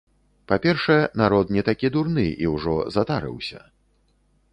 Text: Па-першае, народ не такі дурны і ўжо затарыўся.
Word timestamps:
Па-першае, 0.51 0.97
народ 1.21 1.53
не 1.55 1.63
такі 1.67 1.91
дурны 1.97 2.23
і 2.45 2.49
ўжо 2.53 2.73
затарыўся. 2.97 3.59